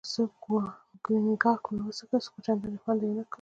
یو 0.03 0.07
څه 0.11 0.23
کونیګاک 1.03 1.63
مې 1.73 1.81
وڅېښه، 1.85 2.17
خو 2.33 2.39
چندانې 2.45 2.77
خوند 2.81 2.99
یې 3.01 3.07
ونه 3.09 3.23
کړ. 3.25 3.29